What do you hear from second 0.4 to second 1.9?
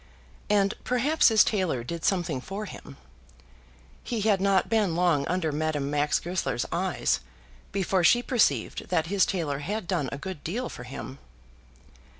And perhaps his tailor